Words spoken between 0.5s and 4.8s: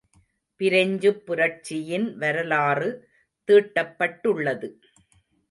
பிரெஞ்சுப் புரட்சியின் வரலாறு தீட்டப்பட்டுள்ளது.